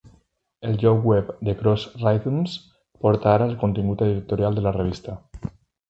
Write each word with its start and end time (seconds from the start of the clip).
El 0.69 0.71
lloc 0.83 1.03
web 1.09 1.29
de 1.49 1.55
Cross 1.59 1.85
Rhythms 2.01 2.57
porta 3.05 3.31
ara 3.35 3.49
el 3.53 3.57
contingut 3.67 4.05
editorial 4.11 4.59
de 4.59 4.69
la 4.71 4.77
revista. 4.81 5.21